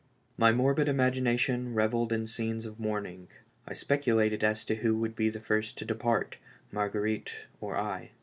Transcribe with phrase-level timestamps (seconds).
[0.35, 3.27] My morbid imagination revelled in scenes of mourn* ing.
[3.67, 6.37] I speculated as to who would be the first to depart,
[6.71, 8.09] Marguerite or I.